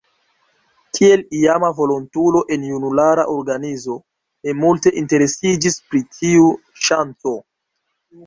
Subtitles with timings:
[0.97, 3.99] Kiel iama volontulo en junulara organizo,
[4.47, 6.51] mi multe interesiĝis pri tiu
[6.87, 7.35] ŝanco.